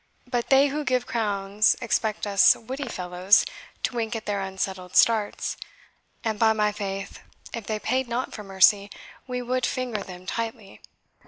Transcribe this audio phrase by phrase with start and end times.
[0.25, 3.45] But they who give crowns expect us witty fellows
[3.83, 5.57] to wink at their unsettled starts;
[6.23, 7.19] and, by my faith,
[7.53, 8.89] if they paid not for mercy,
[9.27, 10.81] we would finger them tightly!"